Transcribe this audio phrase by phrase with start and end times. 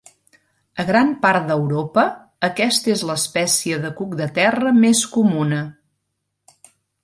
[0.83, 2.05] A gran part d'Europa
[2.49, 5.65] aquesta és l'espècie de cuc de terra més comuna.